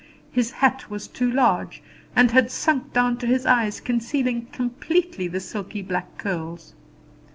[0.31, 1.83] His hat was too large,
[2.15, 6.73] and had sunk down to his eyes, concealing completely the silky black curls.